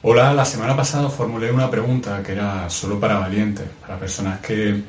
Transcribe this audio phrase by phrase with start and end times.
[0.00, 4.80] Hola, la semana pasada formulé una pregunta que era solo para valientes, para personas que,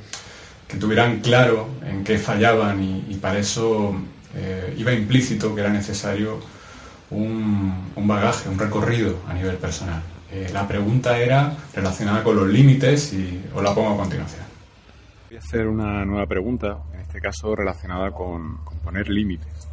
[0.80, 3.96] tuvieran claro en qué fallaban y, para eso
[4.36, 6.40] eh, iba implícito que era necesario
[7.10, 10.04] un, bagaje, un recorrido a nivel personal.
[10.32, 14.44] Eh, la pregunta era relacionada con los límites y os la pongo a continuación.
[15.28, 19.69] Voy a hacer una nueva pregunta, en este caso relacionada con poner límites.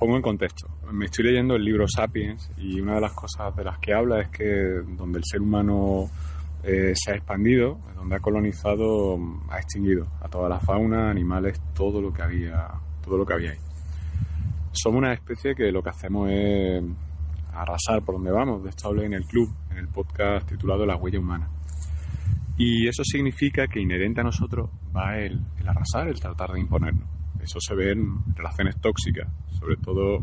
[0.00, 3.64] Pongo en contexto me estoy leyendo el libro Sapiens y una de las cosas de
[3.64, 6.10] las que habla es que donde el ser humano
[6.64, 9.18] eh, se ha expandido, donde ha colonizado,
[9.48, 12.68] ha extinguido a toda la fauna, animales, todo lo que había,
[13.02, 13.58] todo lo que había ahí.
[14.72, 16.82] Somos una especie que lo que hacemos es
[17.52, 18.62] arrasar por donde vamos.
[18.62, 21.48] De esto hablé en el club, en el podcast titulado La huella humana.
[22.56, 27.08] Y eso significa que inherente a nosotros va el arrasar, el tratar de imponernos.
[27.42, 29.28] Eso se ve en relaciones tóxicas,
[29.60, 30.20] sobre todo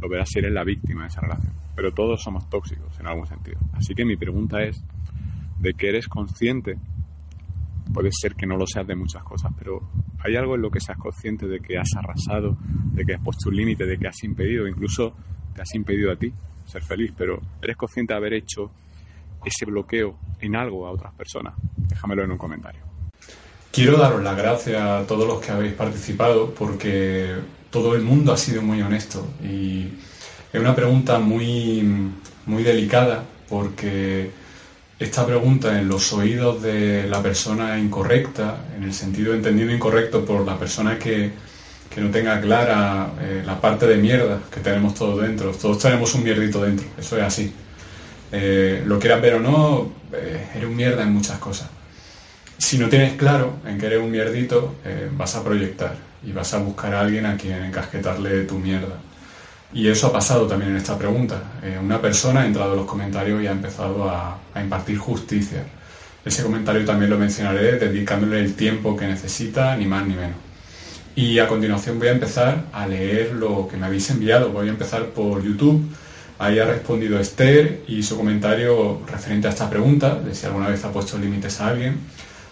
[0.00, 1.54] lo verás si eres la víctima de esa relación.
[1.74, 3.58] Pero todos somos tóxicos en algún sentido.
[3.72, 4.84] Así que mi pregunta es,
[5.58, 6.78] ¿de que eres consciente?
[7.92, 9.80] Puede ser que no lo seas de muchas cosas, pero
[10.20, 12.56] ¿hay algo en lo que seas consciente de que has arrasado,
[12.92, 15.14] de que has puesto un límite, de que has impedido, incluso
[15.54, 16.32] te has impedido a ti
[16.66, 18.70] ser feliz, pero eres consciente de haber hecho
[19.44, 21.54] ese bloqueo en algo a otras personas?
[21.76, 22.82] Déjamelo en un comentario.
[23.70, 27.36] Quiero daros las gracias a todos los que habéis participado porque
[27.76, 29.88] todo el mundo ha sido muy honesto y
[30.50, 31.84] es una pregunta muy,
[32.46, 34.30] muy delicada porque
[34.98, 40.46] esta pregunta en los oídos de la persona incorrecta, en el sentido entendido incorrecto por
[40.46, 41.32] la persona que,
[41.94, 45.50] que no tenga clara eh, la parte de mierda que tenemos todos dentro.
[45.50, 47.52] Todos tenemos un mierdito dentro, eso es así.
[48.32, 51.68] Eh, lo quieras ver o no, eh, eres un mierda en muchas cosas.
[52.58, 54.76] Si no tienes claro en que eres un mierdito,
[55.16, 58.96] vas a proyectar y vas a buscar a alguien a quien encasquetarle tu mierda.
[59.72, 61.42] Y eso ha pasado también en esta pregunta.
[61.62, 65.64] Eh, una persona ha entrado en los comentarios y ha empezado a, impartir justicia.
[66.24, 70.36] Ese comentario también lo mencionaré dedicándole el tiempo que necesita, ni más ni menos.
[71.14, 74.50] Y a continuación voy a empezar a leer lo que me habéis enviado.
[74.50, 75.84] Voy a empezar por YouTube.
[76.38, 80.84] Ahí ha respondido Esther y su comentario referente a esta pregunta, de si alguna vez
[80.84, 81.98] ha puesto límites a alguien.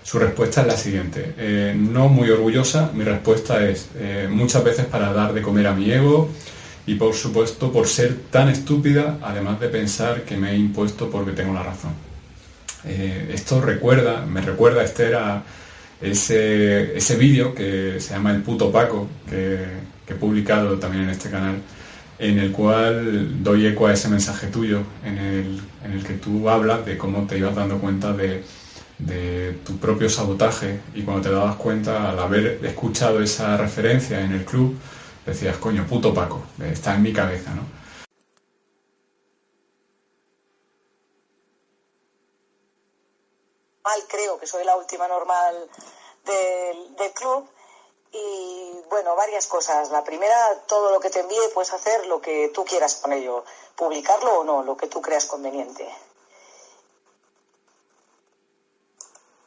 [0.04, 1.34] Su respuesta es la siguiente.
[1.38, 5.72] Eh, no muy orgullosa, mi respuesta es eh, muchas veces para dar de comer a
[5.72, 6.28] mi ego
[6.87, 11.32] y por supuesto por ser tan estúpida, además de pensar que me he impuesto porque
[11.32, 11.92] tengo la razón.
[12.84, 15.42] Eh, esto recuerda, me recuerda Esther a
[16.03, 19.65] ese, ese vídeo que se llama El puto Paco, que,
[20.06, 21.56] que he publicado también en este canal,
[22.19, 26.50] en el cual doy eco a ese mensaje tuyo, en el, en el que tú
[26.50, 28.42] hablas de cómo te ibas dando cuenta de
[28.99, 34.32] de tu propio sabotaje y cuando te dabas cuenta al haber escuchado esa referencia en
[34.32, 34.77] el club,
[35.27, 37.62] decías, coño, puto Paco, está en mi cabeza, ¿no?
[43.84, 45.69] Mal creo que soy la última normal
[46.25, 47.47] del, del club
[48.12, 49.91] y bueno, varias cosas.
[49.91, 53.44] La primera, todo lo que te envíe puedes hacer lo que tú quieras con ello,
[53.77, 55.87] publicarlo o no, lo que tú creas conveniente.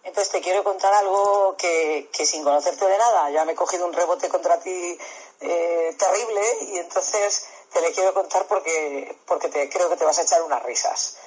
[0.07, 3.91] Entonces te quiero contar algo que, sin conocerte de nada, ya me he cogido un
[3.91, 4.97] rebote contra ti
[5.41, 10.17] eh, terrible y entonces te le quiero contar porque, porque te, creo que te vas
[10.17, 11.17] a echar unas risas.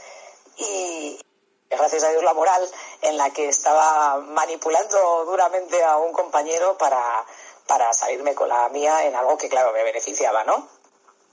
[0.56, 1.20] Y
[1.68, 2.66] gracias a Dios la moral
[3.02, 7.26] en la que estaba manipulando duramente a un compañero para,
[7.66, 10.66] para salirme con la mía en algo que claro me beneficiaba, ¿no?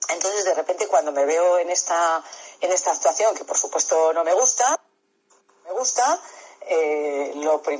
[0.09, 2.21] Entonces de repente cuando me veo en esta,
[2.59, 4.77] en esta actuación, que por supuesto no me gusta,
[5.63, 6.19] me gusta,
[6.69, 7.77] eh, lo y,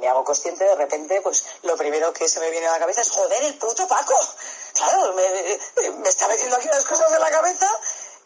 [0.00, 3.02] me, hago consciente de repente, pues lo primero que se me viene a la cabeza
[3.02, 4.14] es joder, el puto Paco.
[4.74, 7.68] Claro, me, está metiendo aquí las cosas en la cabeza,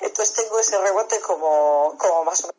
[0.00, 2.56] entonces tengo ese rebote como, como más o menos.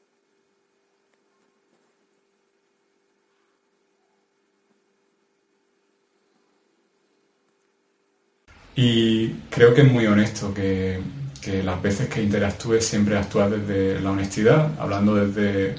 [8.75, 11.01] Y creo que es muy honesto que,
[11.41, 15.75] que las veces que interactúes siempre actúas desde la honestidad, hablando desde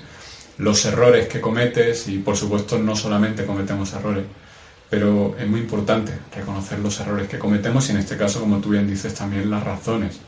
[0.59, 4.25] los errores que cometes y por supuesto no solamente cometemos errores,
[4.91, 8.71] pero es muy importante reconocer los errores que cometemos y en este caso, como tú
[8.71, 10.19] bien dices, también las razones.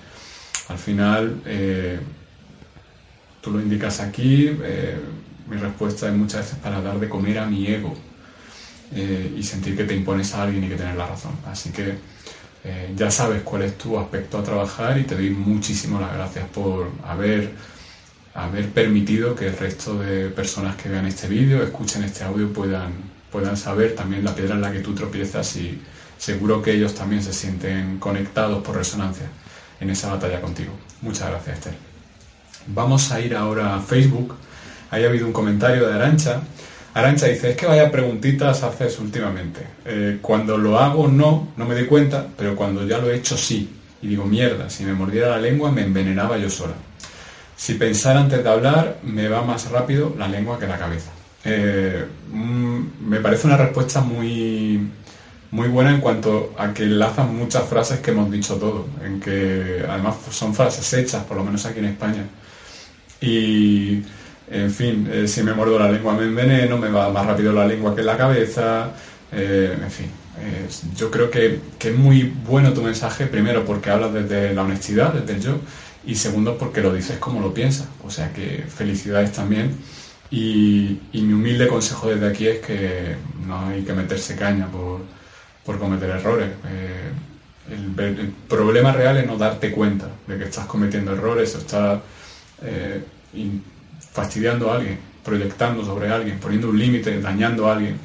[0.69, 1.99] Al final, eh,
[3.41, 4.99] tú lo indicas aquí, eh,
[5.49, 7.97] mi respuesta es muchas veces para dar de comer a mi ego
[8.94, 11.33] eh, y sentir que te impones a alguien y que tienes la razón.
[11.47, 11.99] Así que
[12.94, 16.91] ya sabes cuál es tu aspecto a trabajar y te doy muchísimas las gracias por
[17.06, 17.53] haber
[18.35, 22.93] haber permitido que el resto de personas que vean este vídeo, escuchen este audio, puedan,
[23.31, 25.81] puedan saber también la piedra en la que tú tropiezas y
[26.17, 29.27] seguro que ellos también se sienten conectados por resonancia
[29.81, 30.73] en esa batalla contigo.
[31.03, 31.75] Muchas gracias, Esther.
[32.67, 34.37] Vamos a ir ahora a Facebook.
[34.91, 36.41] Ahí ha habido un comentario de Arancha.
[36.93, 39.67] Arancha dice, es que vaya preguntitas haces últimamente.
[39.85, 43.37] Eh, cuando lo hago no, no me doy cuenta, pero cuando ya lo he hecho
[43.37, 43.76] sí.
[44.03, 46.75] Y digo, mierda, si me mordiera la lengua me envenenaba yo sola.
[47.61, 51.11] Si pensar antes de hablar, me va más rápido la lengua que la cabeza.
[51.45, 54.89] Eh, mm, me parece una respuesta muy,
[55.51, 59.85] muy buena en cuanto a que enlazan muchas frases que hemos dicho todos, en que
[59.87, 62.25] además son frases hechas, por lo menos aquí en España.
[63.21, 64.05] Y,
[64.51, 67.67] en fin, eh, si me muerdo la lengua me enveneno, me va más rápido la
[67.67, 68.93] lengua que la cabeza,
[69.33, 70.11] eh, en fin.
[70.97, 75.12] yo creo que, que, es muy bueno tu mensaje, primero porque hablas desde la honestidad,
[75.12, 75.61] desde el yo,
[76.05, 77.88] y segundo porque lo dices como lo piensas.
[78.05, 79.76] O sea que felicidades también.
[80.31, 83.17] Y, mi humilde consejo desde aquí es que
[83.47, 85.00] no hay que meterse caña por,
[85.64, 86.50] por cometer errores.
[86.69, 87.11] Eh,
[87.70, 92.00] el, problema real es no darte cuenta de que estás cometiendo errores o estás
[92.62, 93.02] eh,
[94.12, 97.99] fastidiando a alguien, proyectando sobre alguien, poniendo un límite, dañando a alguien.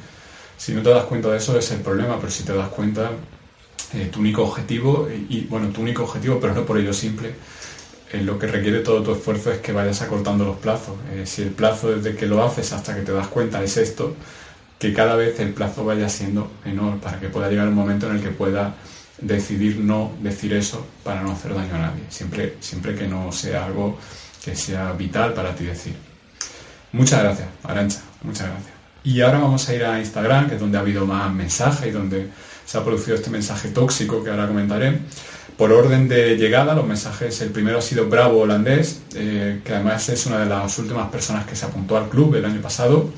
[0.56, 3.10] Si no te das cuenta de eso es el problema, pero si te das cuenta,
[3.92, 7.34] eh, tu único objetivo, y, bueno, tu único objetivo, pero no por ello simple,
[8.12, 10.94] lo que requiere todo tu esfuerzo es que vayas acortando los plazos.
[11.24, 14.14] Si el plazo desde que lo haces hasta que te das cuenta es esto,
[14.78, 18.16] que cada vez el plazo vaya siendo menor para que pueda llegar un momento en
[18.16, 18.74] el que pueda
[19.18, 23.64] decidir no decir eso para no hacer daño a nadie, siempre, siempre que no sea
[23.64, 23.98] algo
[24.44, 25.94] que sea vital para ti decir.
[26.92, 28.75] Muchas gracias, Arancha, muchas gracias.
[29.06, 31.90] Y ahora vamos a ir a Instagram, que es donde ha habido más mensajes y
[31.92, 32.28] donde
[32.64, 34.98] se ha producido este mensaje tóxico que ahora comentaré.
[35.56, 40.08] Por orden de llegada, los mensajes, el primero ha sido Bravo Holandés, eh, que además
[40.08, 43.08] es una de las últimas personas que se apuntó al club el año pasado.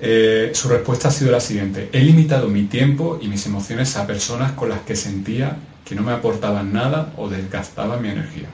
[0.00, 4.06] Eh, su respuesta ha sido la siguiente, he limitado mi tiempo y mis emociones a
[4.06, 8.48] personas con las que sentía que no me aportaban nada o desgastaban mi energía.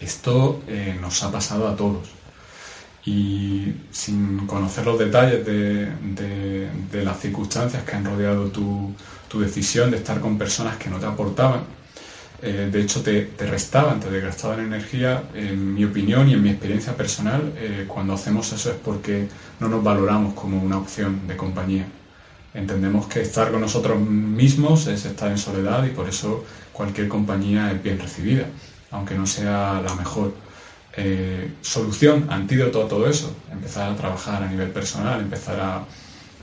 [0.00, 2.17] Esto eh, nos ha pasado a todos
[3.08, 8.94] y sin conocer los detalles de, las circunstancias que han rodeado tu,
[9.40, 11.62] decisión de estar con personas que no te aportaban,
[12.42, 16.94] eh, de hecho te, restaban, te desgastaban energía, en mi opinión y en mi experiencia
[16.94, 19.28] personal, eh, cuando hacemos eso es porque
[19.58, 21.86] no nos valoramos como una opción de compañía.
[22.52, 27.72] Entendemos que estar con nosotros mismos es estar en soledad y por eso cualquier compañía
[27.72, 28.46] es bien recibida,
[28.90, 30.47] aunque no sea la mejor.
[31.00, 35.84] Eh, solución, antídoto a todo eso, empezar a trabajar a nivel personal, empezar a,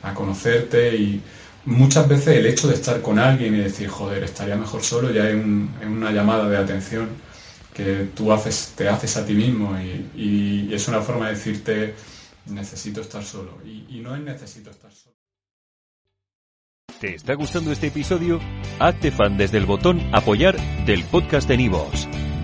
[0.02, 1.22] a conocerte y,
[1.66, 5.28] muchas veces el hecho de estar con alguien y decir, joder, estaría mejor solo, ya
[5.30, 7.10] es una llamada de atención
[7.74, 9.78] que tú haces, te haces a ti mismo
[10.16, 11.96] y, es una forma de decirte,
[12.48, 13.58] necesito estar solo.
[13.66, 15.16] Y, no es necesito estar solo.
[17.00, 18.40] ¿Te está gustando este episodio?
[18.80, 20.56] Hazte fan desde el botón apoyar
[20.86, 22.08] del podcast de Nivos.